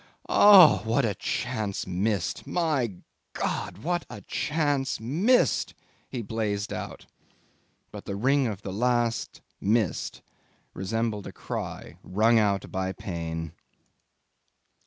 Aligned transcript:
"Ah! 0.29 0.79
what 0.83 1.05
a 1.05 1.13
chance 1.13 1.85
missed! 1.85 2.47
My 2.47 2.93
God! 3.33 3.77
what 3.77 4.03
a 4.09 4.21
chance 4.21 4.99
missed!" 4.99 5.75
he 6.09 6.23
blazed 6.23 6.73
out, 6.73 7.05
but 7.91 8.05
the 8.05 8.15
ring 8.15 8.47
of 8.47 8.63
the 8.63 8.73
last 8.73 9.41
"missed" 9.61 10.23
resembled 10.73 11.27
a 11.27 11.31
cry 11.31 11.97
wrung 12.01 12.39
out 12.39 12.71
by 12.71 12.91
pain. 12.93 13.51